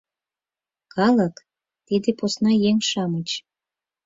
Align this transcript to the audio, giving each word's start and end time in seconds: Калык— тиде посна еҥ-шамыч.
Калык— 0.93 1.35
тиде 1.85 2.09
посна 2.19 2.51
еҥ-шамыч. 2.69 3.29